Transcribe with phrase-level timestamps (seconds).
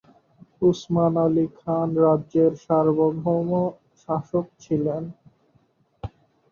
[0.61, 3.49] উসমান আলি খান রাজ্যের সার্বভৌম
[4.01, 5.03] শাসক ছিলেন।